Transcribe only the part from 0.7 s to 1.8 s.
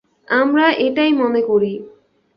এটাই মনে করি।